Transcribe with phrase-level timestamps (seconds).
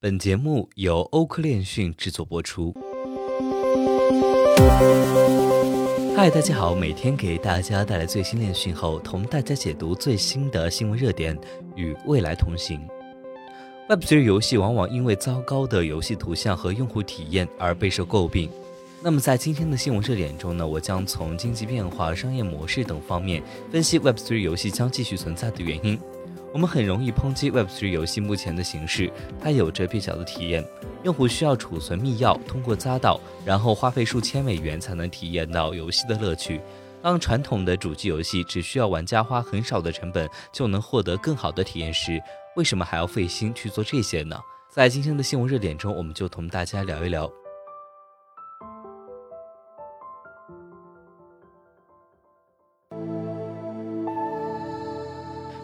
[0.00, 2.72] 本节目由欧科链讯制作播出。
[6.16, 11.36] 嗨，大家好，每天给大家带来最新链讯后，同大家解读最新的新闻热点，
[11.74, 12.80] 与未来同行。
[13.88, 18.48] Web3 游戏往往因为糟糕的游戏图像和用户体验而备受诟病。
[19.02, 23.42] 那么在今天的新闻热点中呢，我将从经济变化、商业模式等方面
[23.72, 25.98] 分析 Web3 游戏将继续存在的原因。
[26.52, 30.64] 我们很容易抨击 Web3 游戏目前的形式，它有着蹩脚的体验，
[31.04, 36.60] 用户需要储存密钥，通过匝道，然后花费数千美元才能体验到游戏的乐趣。
[37.00, 42.20] 当传统的主机游戏只需要玩家花很少的成本就能获得更好的体验时，
[42.56, 44.36] 为什么还要费心去做这些呢？
[44.68, 47.30] 在今天的新闻热点中，我们就同大家聊一聊。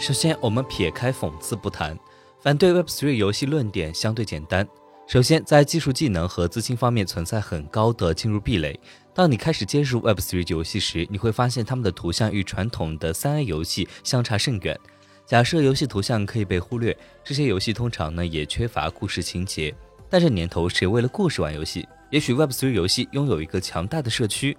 [0.00, 1.96] 首先，我们撇开讽刺不谈，
[2.38, 4.66] 反对 Web3 游戏论点相对简单。
[5.06, 8.80] 首先，在技术技能和资金方面存在很高的进入壁垒。
[9.12, 14.74] 当你开始接触 Web3 游戏时，你会发现他们的图像与传统的三 A 游戏相差甚远。
[15.26, 19.74] 假设游戏图像可以被忽略，这些游戏通常呢也缺乏故事情节。
[20.08, 21.86] 但这年头谁为了故事玩游戏？
[22.08, 24.56] 也许 Web3 游戏拥有一个强大的社区。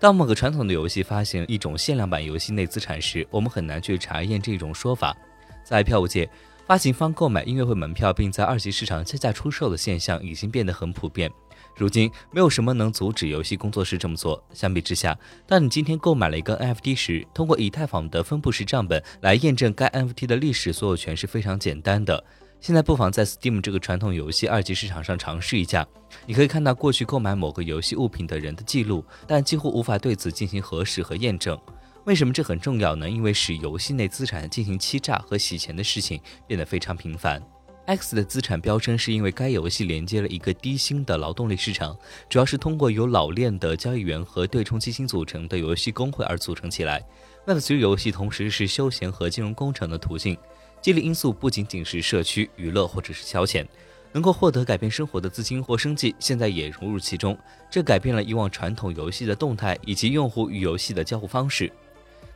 [0.00, 5.14] 当某个传统的游戏发行一种限量版游戏内资产时，我们很难去查验这种说法。
[5.62, 6.26] 在票务界，
[6.66, 11.30] 发行方购买音乐会门票并在二级市场加价出售的现象已经变得很普遍。
[11.76, 14.42] 如今，没有什么能阻止游戏工作室这么做。
[14.54, 15.14] 相比之下，
[15.46, 22.24] 当你今天购买了一个 NFT 时，通过以太坊的分布式账本来验证该 NFT 的历史所有权是非常简单的。
[22.60, 25.86] 现在不妨在 Steam 这个传统游戏二级市场上尝试一下。
[26.26, 31.58] 你可以看到过去购买某个游戏物品的人的记录，但几乎无法对此进行核实和验证。
[32.04, 33.08] 为什么这很重要呢？
[33.08, 37.42] 因为使游戏内资产进行欺诈和洗钱的事情变得非常频繁。
[37.86, 41.96] X 的资产飙升是因为该游戏连接了一个低薪的劳动力市场，
[42.28, 47.02] 主要是通过由老练的交易员和对冲基金组成的游戏工会而组成起来。
[47.46, 50.36] Web3 游戏同时是休闲和金融工程的途径。
[50.80, 53.66] 激励因素不仅仅是社区娱乐或者是消遣，
[54.12, 57.36] 能够获得改变生活的资金或生计，现在也融入其中。
[57.70, 61.70] 这改变了以往传统游戏的动态以及用户与游戏的交互方式。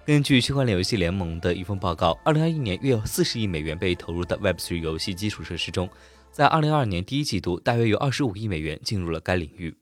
[0.04, 5.88] 根据区块链游戏联盟的一份报告，二零二一年约有四十亿美元被投入到 Web3 游戏基础设施中，
[6.30, 9.74] 在二零二二年第一季度，大约有二十五亿美元进入了该领域。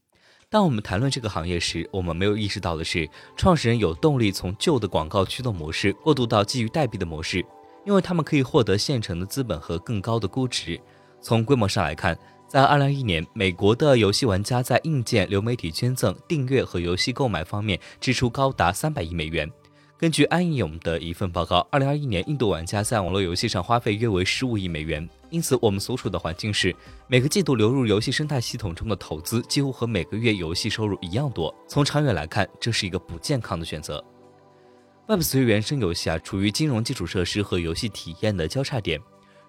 [0.48, 7.44] 当我们谈论这个行业时，我们没有意识到的是，创始人有动力从旧的广告驱动模式过渡到基于代币的模式。
[7.84, 10.80] 因为他们可以获得现成的资本和更高的估值。
[11.20, 19.50] 从规模上来看，在2021年，美国的游戏玩家在硬件、流媒体捐赠、订阅和游戏购买方面支出高达300亿美元。
[19.96, 25.08] 根据安以勇的一份报告，2021年印度玩家在网络游戏上花费约为15亿美元。
[25.30, 26.74] 因此，我们所处的环境是，
[27.06, 31.54] 每个季度流入游戏生态系统中的投资几乎和每个月游戏收入一样多。
[31.68, 34.04] 从长远来看，这是一个不健康的选择。
[35.08, 39.00] Web3 原生游戏啊，处于金融基础设施和游戏体验的交叉点。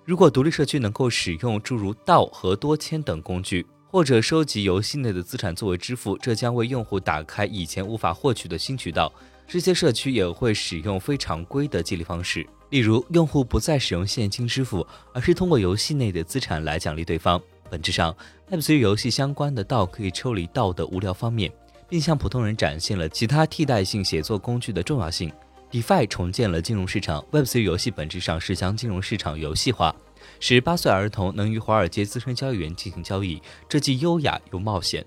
[0.04, 9.14] 如果独立社区能够使用诸如道和多签等工具，或者收集游戏内的资产作为支付，这将为用户打开以前无法获取的新渠道。
[9.48, 17.40] 这些社区也会使用非常规的激励方式，例如用户不再使用现金支付，而是通过游戏内的资产来奖励对方。
[17.70, 18.16] 本质上
[18.50, 21.52] ，Web3 游戏相关的道可以抽离道的无聊方面。
[21.94, 25.32] 并向普通人展现了其他替代性写作工具的重要性。
[25.70, 29.96] DeFi 重建了金融市场，Web3 游戏本质上是将金融市场游戏化，
[30.40, 33.40] 使八岁儿童能与华尔街资深交易员进行交易，
[33.70, 35.06] 这既优雅又冒险。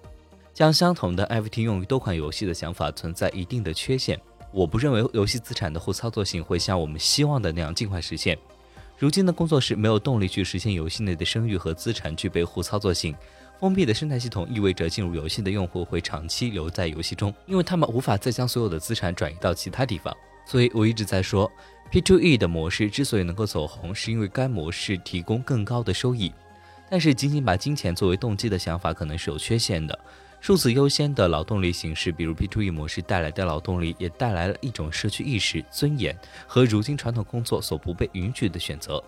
[0.55, 4.17] 将相同的 NFT 用于多款游戏的想法存在一定的缺陷。
[4.53, 8.39] 我不认为游戏资产的互操作性会像我们希望的那样尽快实现。
[8.97, 13.13] 如今的工作室没有动力去实现游戏内的声誉和资产具备互操作性。
[13.59, 20.15] 封闭的生态系统意味着进入游戏的用户会长期留在游戏中，因为他们无法再将所有的资产转移到其他地方。
[20.45, 21.51] 所以我一直在说
[21.91, 26.33] ，P2E 的模式之所以能够走红，是因为该模式提供更高的收益。
[26.89, 29.99] 但是，仅仅把金钱作为动机的想法可能是有缺陷的。
[30.41, 36.17] 数字优先的劳动力形式，比如 P2E 模式带来的劳动力，也带来了一种社区意识、尊严
[36.47, 39.03] 和如今传统工作所不被允许的选择。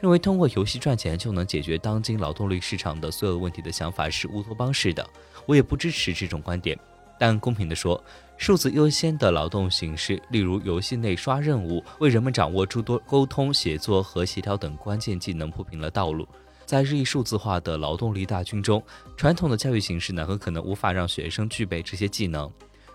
[0.00, 5.08] 认为通过游戏赚钱就能解决当今劳动力市场的所有问题的想法是乌托邦式的，
[5.46, 6.78] 我也不支持这种观点。
[7.18, 8.02] 但公平地说，
[8.36, 16.26] 数字优先的劳动形式，例如游戏内刷任务，为人们掌握诸多沟通、写作和协调等关键技能铺平了道路。
[16.66, 18.82] 在日益数字化的劳动力大军中，
[19.16, 22.50] 传统的教育形式呢，很可能无法让学生具备这些技能。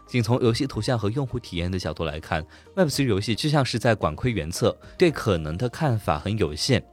[0.10, 2.44] 仅从游戏图像和用户体验的角度来看
[2.76, 6.84] ，Web3 游戏就像是在管窥原册，对可能的看法很有限。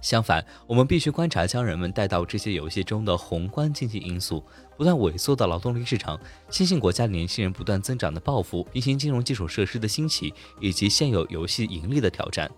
[0.00, 4.44] 相反，我们必须观察将人们带到这些游戏中的宏观经济因素：
[4.76, 6.18] 不断萎缩的劳动力市场、
[6.50, 12.50] 新兴国家年轻人不断增长的抱负、平行金融基础设施的兴起，以及现有游戏盈利的挑战。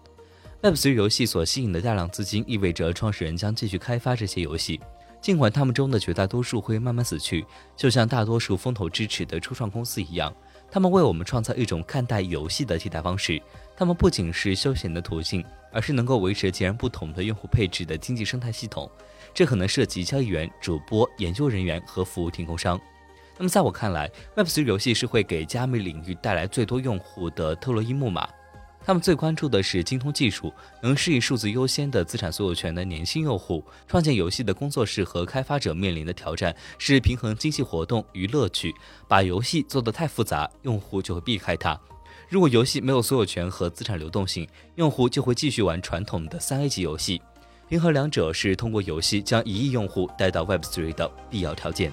[0.63, 4.81] Web3 游戏所吸引的大量资金，意味着创始人将继续开发这些游戏，
[5.21, 7.45] 尽管他们中的绝大多数会慢慢死去，
[7.77, 10.33] 就像大多数风投支持的初创公司一样。
[10.71, 13.41] 他们为我们创造一种看待游戏的替代方式。
[13.77, 18.91] 他们不仅是休闲的途径，而是能够维持截然不同的用户配置的经济生态系统。
[19.35, 22.81] 这可能涉及交易员、主播、研究人员和服务提供商。
[23.39, 28.29] 那么，在我看来，Web3 游戏是会给加密领域带来最多用户的特洛伊木马。
[28.87, 33.65] 他们最关注的是精通技术、能适应数字优先的资产所有权的年轻用户。
[33.88, 38.73] 创建游戏的工作室和开发者面临的挑战是平衡经济活动与乐趣。
[39.09, 41.77] 把游戏做得太复杂，用户就会避开它。
[42.29, 44.47] 如果游戏没有所有权和资产流动性，
[44.77, 47.21] 用户就会继续玩传统的三 A 级游戏。
[47.69, 51.93] 平衡两者是通过游戏将一亿用户带到 Web3 的必要条件。